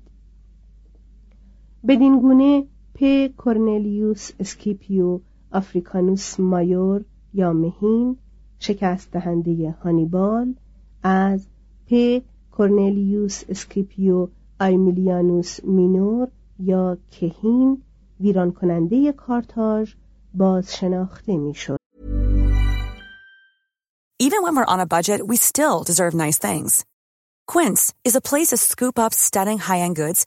بدین 1.84 2.20
گونه 2.20 2.66
پ 2.94 3.26
کورنلیوس 3.36 4.30
اسکیپیو 4.40 5.20
آفریکانوس 5.52 6.40
مایور 6.40 7.04
یا 7.34 7.52
مهین 7.52 8.16
شکست 8.58 9.10
دهنده 9.12 9.70
هانیبال 9.84 10.54
از 11.02 11.46
پ 11.90 12.20
کورنلیوس 12.50 13.44
اسکیپیو 13.48 14.28
آیمیلیانوس 14.60 15.64
مینور 15.64 16.28
یا 16.58 16.98
کهین 17.10 17.82
ویران 18.20 18.52
کننده 18.52 19.12
کارتاژ 19.12 19.94
باز 20.34 20.76
شناخته 20.76 21.36
می‌شد. 21.36 21.76
Even 24.18 24.42
when 24.42 24.56
we're 24.56 24.72
on 24.74 24.80
a 24.80 24.92
budget, 24.96 25.20
we 25.30 25.36
still 25.36 25.78
deserve 25.90 26.14
nice 26.14 26.38
things. 26.38 26.84
Quince 27.52 27.82
is 28.08 28.16
a 28.16 28.26
place 28.30 28.48
to 28.50 28.56
scoop 28.56 28.98
up 29.04 29.12
stunning 29.26 29.58
high-end 29.58 29.96
goods 30.02 30.26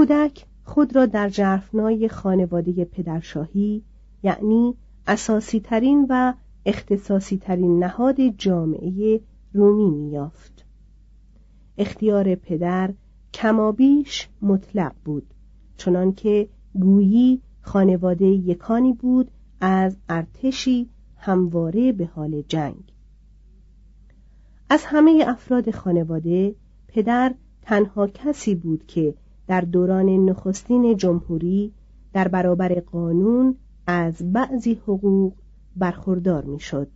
کودک 0.00 0.46
خود 0.64 0.96
را 0.96 1.06
در 1.06 1.28
جرفنای 1.28 2.08
خانواده 2.08 2.84
پدرشاهی 2.84 3.82
یعنی 4.22 4.74
اساسی 5.06 5.60
ترین 5.60 6.06
و 6.08 6.34
اختصاصی 6.66 7.38
ترین 7.38 7.78
نهاد 7.78 8.20
جامعه 8.20 9.20
رومی 9.52 9.90
میافت. 9.90 10.64
اختیار 11.78 12.34
پدر 12.34 12.94
کمابیش 13.34 14.28
مطلق 14.42 14.92
بود 15.04 15.34
چنانکه 15.76 16.48
گویی 16.74 17.42
خانواده 17.60 18.26
یکانی 18.26 18.92
بود 18.92 19.30
از 19.60 19.96
ارتشی 20.08 20.90
همواره 21.16 21.92
به 21.92 22.06
حال 22.06 22.42
جنگ 22.42 22.92
از 24.70 24.84
همه 24.84 25.24
افراد 25.26 25.70
خانواده 25.70 26.54
پدر 26.88 27.34
تنها 27.62 28.06
کسی 28.06 28.54
بود 28.54 28.86
که 28.86 29.14
در 29.50 29.60
دوران 29.60 30.08
نخستین 30.08 30.96
جمهوری 30.96 31.72
در 32.12 32.28
برابر 32.28 32.80
قانون 32.80 33.56
از 33.86 34.32
بعضی 34.32 34.74
حقوق 34.74 35.32
برخوردار 35.76 36.44
می‌شد. 36.44 36.88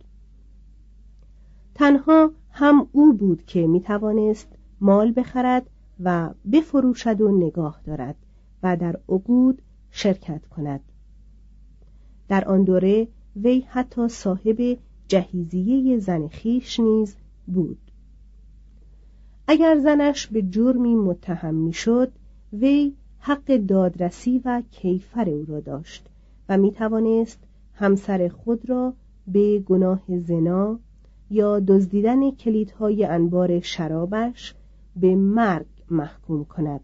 تنها 1.73 2.31
هم 2.49 2.87
او 2.91 3.13
بود 3.13 3.45
که 3.45 3.67
می 3.67 3.81
توانست 3.81 4.47
مال 4.81 5.13
بخرد 5.15 5.69
و 5.99 6.29
بفروشد 6.51 7.21
و 7.21 7.37
نگاه 7.37 7.81
دارد 7.85 8.15
و 8.63 8.77
در 8.77 8.99
عقود 9.09 9.61
شرکت 9.91 10.45
کند 10.45 10.81
در 12.27 12.45
آن 12.45 12.63
دوره 12.63 13.07
وی 13.35 13.59
حتی 13.59 14.07
صاحب 14.07 14.77
جهیزیه 15.07 15.97
زن 15.97 16.27
خیش 16.27 16.79
نیز 16.79 17.15
بود 17.47 17.91
اگر 19.47 19.79
زنش 19.79 20.27
به 20.27 20.41
جرمی 20.41 20.95
متهم 20.95 21.55
می‌شد 21.55 22.11
وی 22.61 22.93
حق 23.19 23.57
دادرسی 23.57 24.41
و 24.45 24.63
کیفر 24.71 25.29
او 25.29 25.45
را 25.45 25.59
داشت 25.59 26.09
و 26.49 26.57
می 26.57 26.71
توانست 26.71 27.39
همسر 27.73 28.27
خود 28.27 28.69
را 28.69 28.93
به 29.27 29.59
گناه 29.59 30.19
زنا 30.19 30.79
یا 31.29 31.59
دزدیدن 31.59 32.31
کلیدهای 32.31 33.05
انبار 33.05 33.59
شرابش 33.59 34.55
به 34.95 35.15
مرگ 35.15 35.65
محکوم 35.89 36.45
کند. 36.45 36.81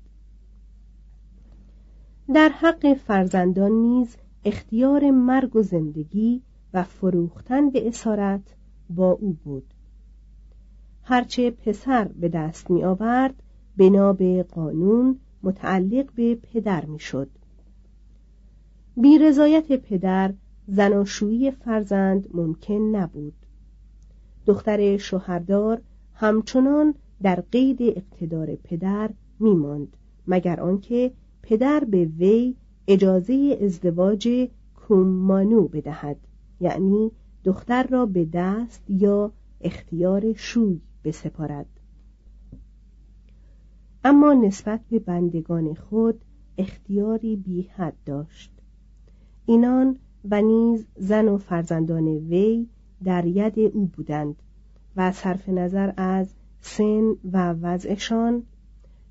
در 2.34 2.50
حق 2.50 2.94
فرزندان 2.94 3.72
نیز 3.72 4.18
اختیار 4.46 5.12
مرگ 5.12 5.56
و 5.56 5.62
زندگی 5.62 6.42
و 6.74 6.84
فروختن 6.84 7.70
به 7.70 7.88
اسارت 7.88 8.56
با 8.90 9.12
او 9.12 9.34
بود. 9.44 9.74
هرچه 11.04 11.52
پسر 11.52 12.08
به 12.08 12.30
دست 12.30 12.72
می 12.72 12.84
آورد 12.84 13.44
به 13.78 14.44
قانون 14.44 15.20
متعلق 15.44 16.12
به 16.16 16.36
پدر 16.36 16.86
می‌شد. 16.86 17.30
بی 18.98 19.18
رضایت 19.18 19.72
پدر 19.72 20.34
زناشویی 20.68 21.52
فرزند 21.52 22.28
ممکن 22.34 22.74
نبود 22.74 23.34
دختر 24.46 24.98
شوهردار 24.98 25.82
همچنان 26.14 26.96
در 27.24 27.44
قید 27.52 27.82
اقتدار 27.82 28.56
پدر 28.56 29.10
میماند 29.40 29.98
مگر 30.28 30.60
آنکه 30.60 31.12
پدر 31.42 31.84
به 31.84 32.06
وی 32.06 32.56
اجازه 32.88 33.58
ازدواج 33.62 34.50
کومانو 34.76 35.68
بدهد 35.68 36.18
یعنی 36.60 37.12
دختر 37.44 37.84
را 37.84 38.06
به 38.06 38.26
دست 38.34 38.84
یا 38.90 39.32
اختیار 39.62 40.34
شوی 40.34 40.82
بسپارد 41.04 41.81
اما 44.04 44.34
نسبت 44.34 44.80
به 44.90 45.00
بندگان 45.00 45.74
خود 45.74 46.22
اختیاری 46.58 47.36
بی 47.36 47.62
حد 47.62 47.96
داشت. 48.06 48.52
اینان 49.46 49.98
و 50.30 50.42
نیز 50.42 50.86
زن 50.96 51.28
و 51.28 51.38
فرزندان 51.38 52.08
وی 52.08 52.68
در 53.04 53.26
ید 53.26 53.60
او 53.60 53.86
بودند 53.86 54.36
و 54.96 55.12
صرف 55.12 55.50
نظر 55.50 55.94
از 55.98 56.34
سن 56.62 57.16
و 57.32 57.54
وضعشان 57.54 58.44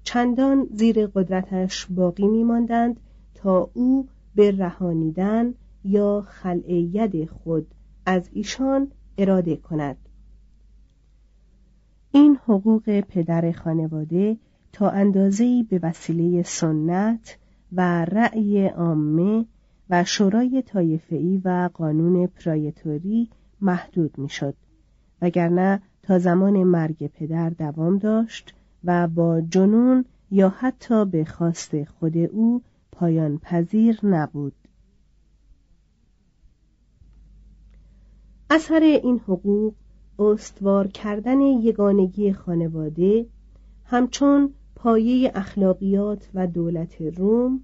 چندان 0.02 0.66
زیر 0.72 1.06
قدرتش 1.06 1.86
باقی 1.86 2.28
میماندند 2.28 3.00
تا 3.34 3.70
او 3.74 4.08
به 4.34 4.50
رهانیدن 4.50 5.54
یا 5.84 6.24
خلع 6.28 6.72
ید 6.72 7.30
خود 7.30 7.66
از 8.06 8.30
ایشان 8.32 8.90
اراده 9.18 9.56
کند. 9.56 9.96
این 12.12 12.36
حقوق 12.36 13.00
پدر 13.00 13.52
خانواده 13.52 14.36
تا 14.72 14.90
اندازه‌ای 14.90 15.62
به 15.62 15.80
وسیله 15.82 16.42
سنت 16.42 17.38
و 17.72 18.04
رأی 18.04 18.66
عامه 18.66 19.46
و 19.90 20.04
شورای 20.04 20.62
طایفه‌ای 20.62 21.40
و 21.44 21.70
قانون 21.74 22.26
پرایتوری 22.26 23.28
محدود 23.60 24.18
می‌شد. 24.18 24.54
وگرنه 25.22 25.82
تا 26.02 26.18
زمان 26.18 26.64
مرگ 26.64 27.06
پدر 27.06 27.50
دوام 27.50 27.98
داشت 27.98 28.54
و 28.84 29.08
با 29.08 29.40
جنون 29.40 30.04
یا 30.30 30.48
حتی 30.48 31.04
به 31.04 31.24
خواست 31.24 31.84
خود 31.84 32.18
او 32.18 32.62
پایان 32.92 33.38
پذیر 33.38 34.00
نبود. 34.02 34.54
اثر 38.50 38.80
این 38.80 39.18
حقوق 39.18 39.74
استوار 40.18 40.86
کردن 40.88 41.40
یگانگی 41.40 42.32
خانواده 42.32 43.26
همچون 43.84 44.54
پایه 44.82 45.32
اخلاقیات 45.34 46.28
و 46.34 46.46
دولت 46.46 47.00
روم 47.00 47.60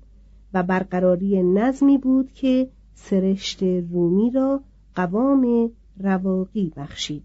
و 0.54 0.62
برقراری 0.62 1.42
نظمی 1.42 1.98
بود 1.98 2.32
که 2.32 2.68
سرشت 2.94 3.62
رومی 3.62 4.30
را 4.30 4.60
قوام 4.94 5.70
رواقی 5.98 6.72
بخشید 6.76 7.22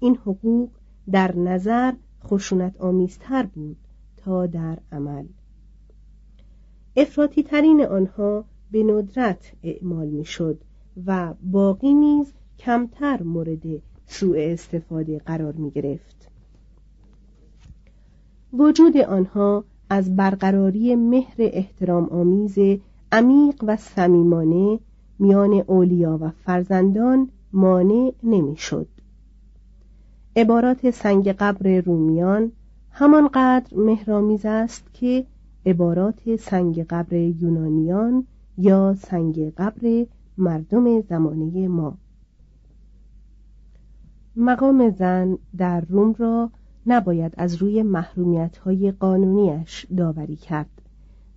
این 0.00 0.16
حقوق 0.16 0.70
در 1.12 1.36
نظر 1.36 1.92
خشونت 2.24 2.80
آمیزتر 2.80 3.42
بود 3.42 3.76
تا 4.16 4.46
در 4.46 4.78
عمل 4.92 5.24
افراطی 6.96 7.42
ترین 7.42 7.84
آنها 7.84 8.44
به 8.70 8.82
ندرت 8.82 9.52
اعمال 9.62 10.06
می‌شد 10.06 10.60
و 11.06 11.34
باقی 11.42 11.94
نیز 11.94 12.32
کمتر 12.58 13.22
مورد 13.22 13.62
سوء 14.06 14.52
استفاده 14.52 15.18
قرار 15.18 15.52
می 15.52 15.70
گرفت. 15.70 16.29
وجود 18.52 18.96
آنها 18.96 19.64
از 19.90 20.16
برقراری 20.16 20.94
مهر 20.94 21.34
احترام 21.38 22.04
آمیز 22.04 22.58
عمیق 23.12 23.64
و 23.66 23.76
صمیمانه 23.76 24.78
میان 25.18 25.52
اولیا 25.52 26.18
و 26.20 26.30
فرزندان 26.30 27.28
مانع 27.52 28.12
نمی‌شد. 28.22 28.88
عبارات 30.36 30.90
سنگ 30.90 31.28
قبر 31.28 31.80
رومیان 31.80 32.52
همانقدر 32.90 33.76
مهرامیز 33.76 34.46
است 34.46 34.94
که 34.94 35.26
عبارات 35.66 36.36
سنگ 36.36 36.86
قبر 36.86 37.16
یونانیان 37.16 38.26
یا 38.58 38.94
سنگ 38.94 39.52
قبر 39.54 40.06
مردم 40.38 41.00
زمانه 41.00 41.68
ما 41.68 41.98
مقام 44.36 44.90
زن 44.90 45.38
در 45.56 45.80
روم 45.80 46.14
را 46.18 46.50
نباید 46.86 47.34
از 47.36 47.54
روی 47.54 47.82
محرومیت 47.82 48.56
های 48.56 48.92
قانونیش 48.92 49.86
داوری 49.96 50.36
کرد. 50.36 50.82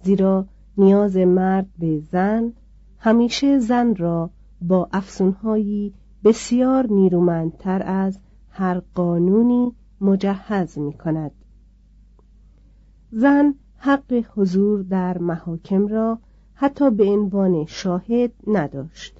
زیرا 0.01 0.45
نیاز 0.77 1.17
مرد 1.17 1.67
به 1.79 1.99
زن 1.99 2.53
همیشه 2.97 3.59
زن 3.59 3.95
را 3.95 4.29
با 4.61 4.89
افسونهایی 4.93 5.93
بسیار 6.23 6.87
نیرومندتر 6.87 7.83
از 7.85 8.19
هر 8.49 8.81
قانونی 8.95 9.71
مجهز 10.01 10.77
می 10.77 10.93
کند 10.93 11.31
زن 13.11 13.55
حق 13.77 14.25
حضور 14.35 14.83
در 14.83 15.17
محاکم 15.17 15.87
را 15.87 16.19
حتی 16.53 16.91
به 16.91 17.03
عنوان 17.03 17.65
شاهد 17.65 18.31
نداشت. 18.47 19.19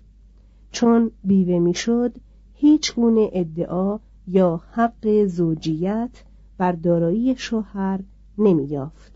چون 0.72 1.12
بیوه 1.24 1.60
می‌شد 1.60 2.16
هیچ 2.54 2.96
گونه 2.96 3.30
ادعا 3.34 4.00
یا 4.28 4.62
حق 4.72 5.26
زوجیت 5.26 6.24
بر 6.58 6.72
دارایی 6.72 7.36
شوهر 7.36 8.00
نمییافت. 8.38 9.12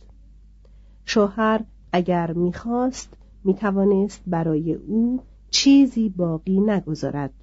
شوهر 1.06 1.62
اگر 1.92 2.34
می‌خواست 2.34 3.14
می‌توانست 3.44 4.24
برای 4.28 4.74
او 4.74 5.20
چیزی 5.50 6.10
باقی 6.10 6.60
نگذارد. 6.60 7.34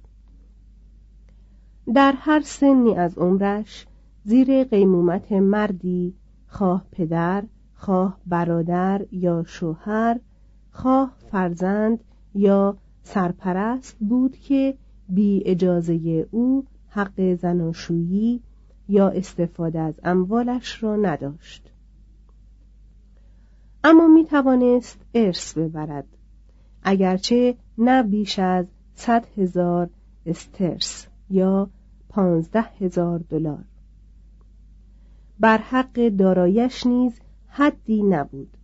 در 1.93 2.13
هر 2.17 2.41
سنی 2.41 2.95
از 2.95 3.17
عمرش 3.17 3.87
زیر 4.23 4.63
قیمومت 4.63 5.31
مردی 5.31 6.13
خواه 6.47 6.85
پدر 6.91 7.43
خواه 7.73 8.19
برادر 8.25 9.05
یا 9.11 9.43
شوهر 9.47 10.19
خواه 10.71 11.15
فرزند 11.31 12.03
یا 12.35 12.77
سرپرست 13.03 13.97
بود 13.99 14.37
که 14.37 14.77
بی 15.09 15.43
اجازه 15.45 16.27
او 16.31 16.65
حق 16.95 17.35
زناشویی 17.35 18.41
یا 18.89 19.09
استفاده 19.09 19.79
از 19.79 19.93
اموالش 20.03 20.83
را 20.83 20.95
نداشت. 20.95 21.71
اما 23.83 24.07
می 24.07 24.25
توانست 24.25 24.99
ارث 25.13 25.57
ببرد 25.57 26.07
اگرچه 26.83 27.55
نه 27.77 28.03
بیش 28.03 28.39
از 28.39 28.65
صد 28.95 29.25
هزار 29.37 29.89
استرس 30.25 31.07
یا 31.29 31.69
پانزده 32.09 32.61
هزار 32.61 33.19
دلار. 33.19 33.65
بر 35.39 35.57
حق 35.57 36.07
دارایش 36.07 36.87
نیز 36.87 37.19
حدی 37.47 38.03
نبود. 38.03 38.57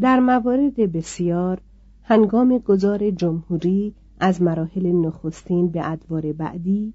در 0.00 0.20
موارد 0.20 0.92
بسیار 0.92 1.60
هنگام 2.02 2.58
گذار 2.58 3.10
جمهوری 3.10 3.94
از 4.20 4.42
مراحل 4.42 4.92
نخستین 4.92 5.68
به 5.68 5.90
ادوار 5.92 6.32
بعدی 6.32 6.94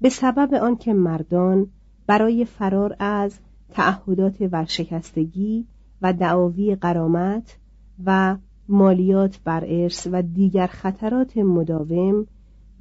به 0.00 0.08
سبب 0.08 0.54
آنکه 0.54 0.92
مردان 0.92 1.66
برای 2.06 2.44
فرار 2.44 2.96
از 2.98 3.38
تعهدات 3.70 4.36
ورشکستگی 4.40 5.66
و 6.02 6.12
دعاوی 6.12 6.74
قرامت 6.74 7.58
و 8.04 8.36
مالیات 8.68 9.40
بر 9.44 9.64
ارث 9.66 10.08
و 10.12 10.22
دیگر 10.22 10.66
خطرات 10.66 11.36
مداوم 11.36 12.26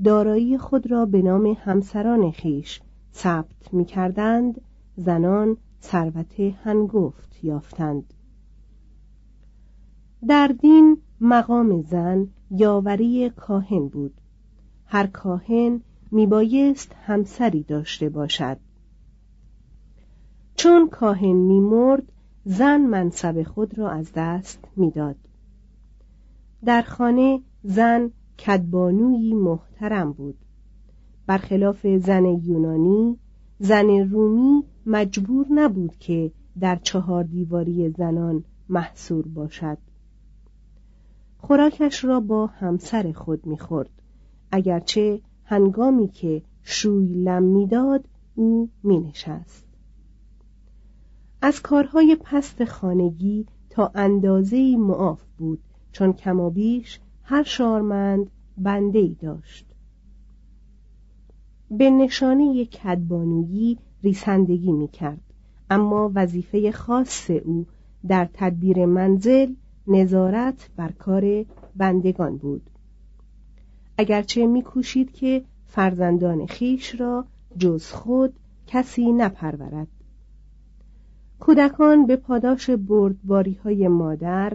دارایی 0.03 0.57
خود 0.57 0.91
را 0.91 1.05
به 1.05 1.21
نام 1.21 1.57
همسران 1.63 2.31
خیش 2.31 2.81
ثبت 3.13 3.73
می 3.73 3.85
کردند 3.85 4.61
زنان 4.95 5.57
ثروت 5.81 6.39
هنگفت 6.39 7.43
یافتند. 7.43 8.13
در 10.27 10.47
دین 10.47 10.97
مقام 11.21 11.81
زن 11.81 12.27
یاوری 12.51 13.29
کاهن 13.29 13.87
بود. 13.87 14.13
هر 14.85 15.07
کاهن 15.07 15.81
میبایست 16.11 16.95
همسری 17.01 17.63
داشته 17.63 18.09
باشد. 18.09 18.57
چون 20.55 20.89
کاهن 20.89 21.35
میمرد 21.35 22.11
زن 22.45 22.81
منصب 22.81 23.43
خود 23.43 23.77
را 23.77 23.89
از 23.89 24.11
دست 24.15 24.59
می‌داد. 24.75 25.15
در 26.65 26.81
خانه 26.81 27.41
زن 27.63 28.11
کدبانوی 28.45 29.33
محترم 29.33 30.11
بود. 30.11 30.37
برخلاف 31.27 31.87
زن 31.87 32.25
یونانی 32.25 33.17
زن 33.59 33.89
رومی 33.89 34.63
مجبور 34.85 35.45
نبود 35.49 35.95
که 35.97 36.31
در 36.59 36.75
چهار 36.75 37.23
دیواری 37.23 37.89
زنان 37.89 38.43
محصور 38.69 39.27
باشد. 39.27 39.77
خوراکش 41.41 42.05
را 42.05 42.19
با 42.19 42.47
همسر 42.47 43.11
خود 43.11 43.45
می‌خورد. 43.45 43.89
اگرچه 44.51 45.21
هنگامی 45.43 46.07
که 46.07 46.41
شوی 46.63 47.13
لم 47.13 47.43
می‌داد 47.43 48.05
او 48.35 48.69
مینشست. 48.83 49.65
از 51.41 51.61
کارهای 51.61 52.17
پست 52.23 52.65
خانگی 52.65 53.45
تا 53.69 53.91
اندازه 53.95 54.75
معاف 54.77 55.23
بود 55.37 55.59
چون 55.91 56.13
کمابیش 56.13 56.99
هر 57.23 57.43
شارمند 57.43 58.31
بنده 58.57 58.99
ای 58.99 59.15
داشت. 59.21 59.65
به 61.71 61.89
نشانه 61.89 62.65
کدبانویی 62.65 63.77
ریسندگی 64.03 64.71
می 64.71 64.87
کرد 64.87 65.21
اما 65.69 66.11
وظیفه 66.15 66.71
خاص 66.71 67.29
او 67.29 67.65
در 68.07 68.29
تدبیر 68.33 68.85
منزل 68.85 69.53
نظارت 69.89 70.69
بر 70.75 70.91
کار 70.91 71.45
بندگان 71.75 72.37
بود. 72.37 72.69
اگرچه 73.97 74.47
میکوشید 74.47 75.11
که 75.11 75.43
فرزندان 75.67 76.45
خیش 76.45 76.99
را 76.99 77.25
جز 77.57 77.85
خود 77.91 78.33
کسی 78.67 79.11
نپرورد. 79.11 79.87
کودکان 81.39 82.05
به 82.05 82.15
پاداش 82.15 82.69
بردباری 82.69 83.59
های 83.63 83.87
مادر 83.87 84.53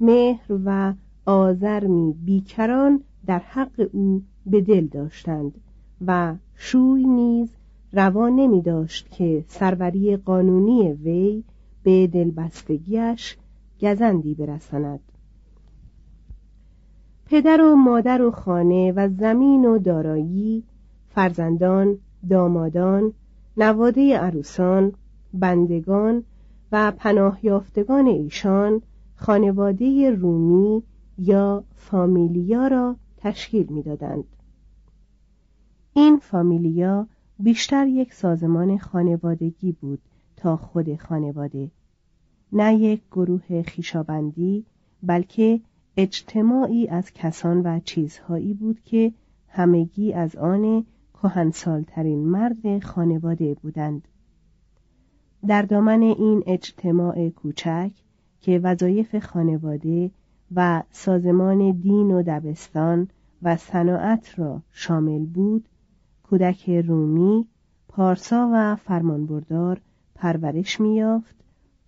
مهر 0.00 0.60
و 0.64 0.94
آزرمی 1.26 2.12
بیکران 2.24 3.00
در 3.26 3.38
حق 3.38 3.88
او 3.92 4.22
به 4.46 4.60
دل 4.60 4.86
داشتند 4.86 5.60
و 6.06 6.34
شوی 6.54 7.04
نیز 7.04 7.48
روا 7.92 8.28
نمی 8.28 8.62
داشت 8.62 9.10
که 9.10 9.44
سروری 9.48 10.16
قانونی 10.16 10.92
وی 10.92 11.44
به 11.82 12.06
دلبستگیش 12.06 13.36
گزندی 13.80 14.34
برساند 14.34 15.00
پدر 17.26 17.60
و 17.60 17.76
مادر 17.76 18.22
و 18.22 18.30
خانه 18.30 18.92
و 18.92 19.08
زمین 19.08 19.64
و 19.64 19.78
دارایی 19.78 20.64
فرزندان 21.08 21.98
دامادان 22.28 23.12
نواده 23.56 24.18
عروسان 24.18 24.92
بندگان 25.34 26.24
و 26.72 26.92
پناه 26.96 27.38
یافتگان 27.42 28.06
ایشان 28.06 28.82
خانواده 29.14 30.10
رومی 30.10 30.82
یا 31.18 31.64
فامیلیا 31.76 32.66
را 32.66 32.96
تشکیل 33.16 33.66
می‌دادند. 33.72 34.24
این 35.92 36.18
فامیلیا 36.18 37.06
بیشتر 37.38 37.86
یک 37.86 38.14
سازمان 38.14 38.78
خانوادگی 38.78 39.72
بود 39.72 39.98
تا 40.36 40.56
خود 40.56 40.96
خانواده. 40.96 41.70
نه 42.52 42.74
یک 42.74 43.02
گروه 43.10 43.62
خیشابندی 43.62 44.64
بلکه 45.02 45.60
اجتماعی 45.96 46.88
از 46.88 47.12
کسان 47.12 47.60
و 47.60 47.80
چیزهایی 47.80 48.54
بود 48.54 48.80
که 48.80 49.12
همگی 49.48 50.12
از 50.12 50.36
آن 50.36 50.86
کهنسالترین 51.14 52.18
مرد 52.18 52.84
خانواده 52.84 53.54
بودند. 53.54 54.08
در 55.46 55.62
دامن 55.62 56.02
این 56.02 56.42
اجتماع 56.46 57.28
کوچک 57.28 57.90
که 58.40 58.58
وظایف 58.58 59.18
خانواده 59.18 60.10
و 60.54 60.82
سازمان 60.90 61.70
دین 61.70 62.10
و 62.10 62.22
دبستان 62.22 63.08
و 63.42 63.56
صناعت 63.56 64.38
را 64.38 64.62
شامل 64.72 65.26
بود 65.26 65.68
کودک 66.22 66.70
رومی 66.70 67.46
پارسا 67.88 68.50
و 68.54 68.76
فرمانبردار 68.76 69.80
پرورش 70.14 70.80
میافت 70.80 71.36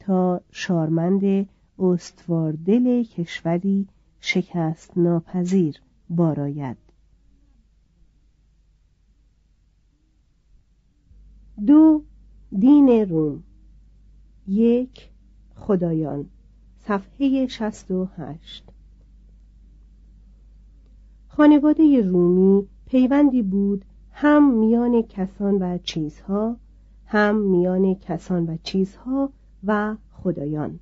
تا 0.09 0.41
شارمند 0.51 1.49
استواردل 1.79 3.03
کشوری 3.03 3.89
شکست 4.21 4.99
ناپذیر 4.99 5.77
باراید. 6.11 6.77
دو 11.67 12.03
دین 12.59 12.89
روم. 12.89 13.43
یک 14.47 15.09
خدایان. 15.55 16.27
صفحه 16.79 17.47
68 17.47 18.65
خانواده 21.29 22.01
رومی 22.01 22.67
پیوندی 22.87 23.43
بود 23.43 23.85
هم 24.11 24.59
میان 24.59 25.03
کسان 25.03 25.55
و 25.55 25.79
چیزها 25.79 26.57
هم 27.07 27.37
میان 27.37 27.95
کسان 27.95 28.47
و 28.47 28.57
چیزها 28.63 29.33
و 29.65 29.97
خدایان. 30.13 30.79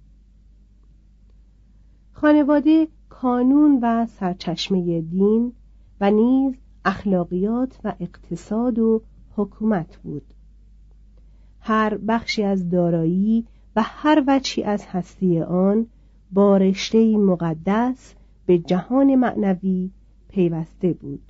خانواده 2.13 2.89
کانون 3.09 3.79
و 3.83 4.07
سرچشمه 4.07 5.01
دین 5.01 5.53
و 6.01 6.11
نیز 6.11 6.55
اخلاقیات 6.85 7.81
و 7.85 7.93
اقتصاد 8.01 8.79
و 8.79 9.03
حکومت 9.37 9.97
بود. 9.97 10.35
هر 11.61 11.97
بخشی 11.97 12.43
از 12.43 12.71
دارایی 12.71 13.47
و 13.77 13.83
هر 13.85 14.25
وچی 14.27 14.63
از 14.63 14.87
هستی 14.87 15.41
آن 15.41 15.87
با 16.33 16.57
رشته 16.57 17.17
مقدس 17.17 18.15
به 18.47 18.59
جهان 18.59 19.15
معنوی 19.15 19.91
پیوسته 20.29 20.93
بود. 20.93 21.23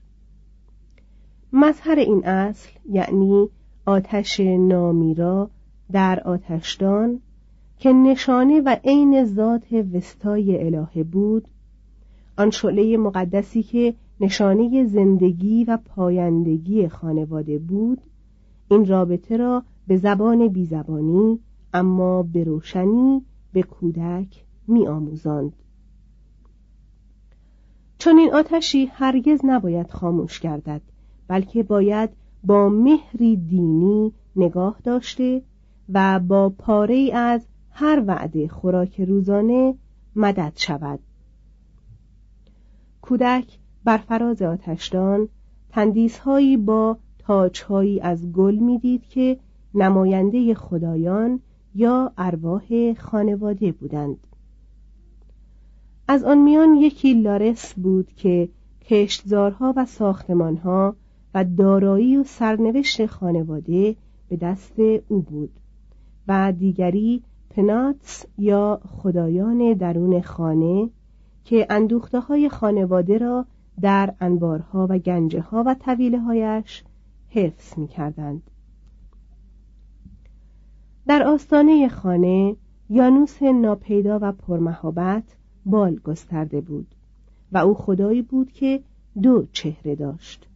مظهر 1.53 1.99
این 1.99 2.27
اصل 2.27 2.71
یعنی 2.91 3.49
آتش 3.87 4.41
نامیرا 4.41 5.51
در 5.93 6.21
آتشدان 6.21 7.21
که 7.79 7.93
نشانه 7.93 8.61
و 8.61 8.77
عین 8.85 9.25
ذات 9.25 9.73
وستای 9.73 10.67
الهه 10.67 11.05
بود 11.05 11.49
آن 12.39 12.51
شعله 12.51 12.97
مقدسی 12.97 13.63
که 13.63 13.95
نشانه 14.21 14.85
زندگی 14.85 15.65
و 15.65 15.77
پایندگی 15.77 16.89
خانواده 16.89 17.59
بود 17.59 18.01
این 18.71 18.87
رابطه 18.87 19.37
را 19.37 19.63
به 19.87 19.97
زبان 19.97 20.49
بیزبانی 20.49 21.39
اما 21.75 22.23
به 22.23 22.45
روشنی 22.45 23.23
به 23.53 23.63
کودک 23.63 24.45
می 24.69 24.87
آموزند. 24.87 25.53
چون 27.99 28.19
این 28.19 28.35
آتشی 28.35 28.87
هرگز 28.87 29.41
نباید 29.45 29.91
خاموش 29.91 30.41
گردد 30.41 30.81
بلکه 31.29 31.63
باید 31.63 32.11
با 32.45 32.69
مهری 32.69 33.37
دینی 33.37 34.13
نگاه 34.37 34.77
داشته 34.85 35.43
و 35.93 36.21
با 36.21 36.49
پاره 36.49 37.11
از 37.15 37.47
هر 37.79 38.05
وعده 38.07 38.49
خوراک 38.49 39.01
روزانه 39.01 39.75
مدد 40.17 40.53
شود. 40.57 40.99
کودک 43.03 43.59
بر 43.85 43.97
فراز 43.97 44.43
آتشدان 44.43 45.29
تندیسهایی 45.71 46.57
با 46.57 46.97
تاجهایی 47.19 48.01
از 48.01 48.33
گل 48.33 48.55
می‌دید 48.55 49.09
که 49.09 49.39
نماینده 49.75 50.55
خدایان 50.55 51.41
یا 51.75 52.13
ارواح 52.19 52.95
خانواده 52.95 53.73
بودند. 53.73 54.27
از 56.09 56.25
آن 56.25 56.39
میان 56.39 56.75
یکی 56.75 57.15
لارس 57.15 57.75
بود 57.75 58.13
که 58.17 58.49
کشتزارها 58.85 59.75
و 59.77 59.87
ساختمانها 59.87 60.97
و 61.35 61.45
دارایی 61.45 62.17
و 62.17 62.25
سرنوشت 62.25 63.07
خانواده 63.07 63.97
به 64.29 64.37
دست 64.37 64.79
او 65.09 65.23
بود 65.23 65.51
و 66.29 66.53
دیگری 66.53 67.23
پناتس 67.57 68.27
یا 68.39 68.81
خدایان 68.89 69.73
درون 69.73 70.21
خانه 70.21 70.91
که 71.45 71.67
اندوخته 71.71 72.21
های 72.21 72.49
خانواده 72.49 73.19
را 73.19 73.47
در 73.81 74.15
انبارها 74.21 74.87
و 74.91 74.99
گنجه 74.99 75.41
ها 75.41 75.65
و 75.67 75.75
طویله 75.75 76.21
هایش 76.21 76.85
حفظ 77.29 77.79
می 77.79 77.89
کردند. 77.89 78.43
در 81.07 81.23
آستانه 81.23 81.89
خانه 81.89 82.57
یانوس 82.91 83.43
ناپیدا 83.43 84.19
و 84.23 84.33
پرمهابت 84.33 85.37
بال 85.67 85.97
گسترده 85.97 86.61
بود 86.61 86.87
و 87.53 87.59
او 87.59 87.75
خدایی 87.75 88.23
بود 88.23 88.53
که 88.53 88.83
دو 89.23 89.47
چهره 89.53 89.95
داشت 89.95 90.49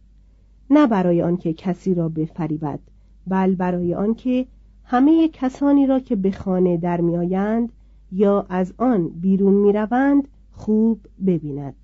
نه 0.69 0.87
برای 0.87 1.21
آنکه 1.21 1.53
کسی 1.53 1.93
را 1.93 2.09
بفریبد 2.09 2.79
بل 3.27 3.55
برای 3.55 3.93
آنکه 3.93 4.47
همه 4.91 5.27
کسانی 5.27 5.87
را 5.87 5.99
که 5.99 6.15
به 6.15 6.31
خانه 6.31 6.77
در 6.77 7.01
میآیند 7.01 7.71
یا 8.11 8.45
از 8.49 8.73
آن 8.77 9.07
بیرون 9.07 9.53
می‌روند 9.53 10.27
خوب 10.51 10.99
ببیند. 11.25 11.75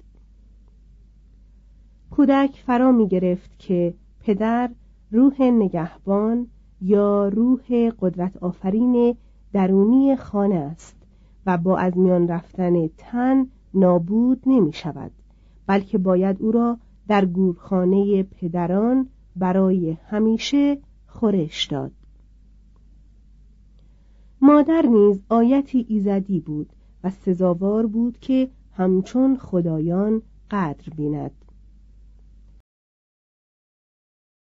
کودک 2.12 2.64
فرا 2.66 2.92
می 2.92 3.08
گرفت 3.08 3.60
که 3.60 3.94
پدر 4.20 4.70
روح 5.12 5.42
نگهبان 5.42 6.48
یا 6.82 7.28
روح 7.28 7.92
قدرت 8.00 8.38
آفرین 8.38 9.16
درونی 9.54 10.16
خانه 10.16 10.56
است 10.56 10.96
و 11.46 11.58
با 11.58 11.78
از 11.78 11.98
میان 11.98 12.28
رفتن 12.28 12.88
تن 12.88 13.48
نابود 13.74 14.44
نمی 14.46 14.74
شود 14.74 15.12
بلکه 15.68 15.98
باید 15.98 16.42
او 16.42 16.52
را 16.52 16.78
در 17.08 17.26
گورخانه 17.26 18.24
پدران 18.24 19.08
برای 19.36 19.98
همیشه 20.10 20.78
خورش 21.08 21.66
داد. 21.66 21.92
مادر 24.42 24.86
نیز 24.86 25.22
آیتی 25.30 25.86
ایزدی 25.90 26.40
بود 26.40 26.70
و 27.04 27.10
سزاوار 27.10 27.86
بود 27.86 28.20
که 28.20 28.50
همچون 28.74 29.38
خدایان 29.38 30.22
قدر 30.52 30.94
بیند. 30.98 31.32